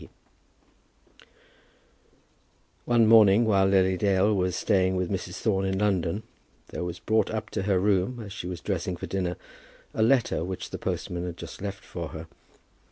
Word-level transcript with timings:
D. 0.01 0.09
One 2.85 3.05
morning, 3.05 3.45
while 3.45 3.67
Lily 3.67 3.97
Dale 3.97 4.33
was 4.33 4.55
staying 4.55 4.95
with 4.95 5.11
Mrs. 5.11 5.35
Thorne 5.37 5.63
in 5.65 5.77
London, 5.77 6.23
there 6.69 6.83
was 6.83 6.97
brought 6.97 7.29
up 7.29 7.51
to 7.51 7.61
her 7.61 7.79
room, 7.79 8.19
as 8.19 8.33
she 8.33 8.47
was 8.47 8.61
dressing 8.61 8.97
for 8.97 9.05
dinner, 9.05 9.37
a 9.93 10.01
letter 10.01 10.43
which 10.43 10.71
the 10.71 10.79
postman 10.79 11.23
had 11.23 11.37
just 11.37 11.61
left 11.61 11.83
for 11.85 12.07
her. 12.07 12.25